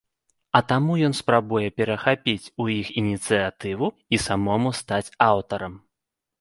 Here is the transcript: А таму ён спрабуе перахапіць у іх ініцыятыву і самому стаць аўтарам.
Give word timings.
А 0.59 0.61
таму 0.69 0.95
ён 1.07 1.13
спрабуе 1.17 1.61
перахапіць 1.81 2.51
у 2.65 2.67
іх 2.79 2.91
ініцыятыву 3.03 3.93
і 4.17 4.23
самому 4.27 4.69
стаць 4.81 5.07
аўтарам. 5.31 5.81